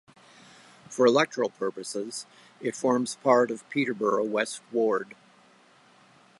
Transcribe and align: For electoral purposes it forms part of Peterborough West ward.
For 0.89 1.05
electoral 1.05 1.51
purposes 1.51 2.25
it 2.59 2.75
forms 2.75 3.17
part 3.17 3.51
of 3.51 3.69
Peterborough 3.69 4.23
West 4.25 4.61
ward. 4.71 5.13